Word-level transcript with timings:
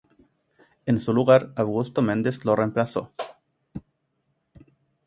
En 0.87 0.99
su 0.99 1.13
lugar, 1.13 1.53
Augusto 1.55 2.01
Mendes 2.01 2.43
lo 2.43 2.55
reemplazó. 2.55 3.11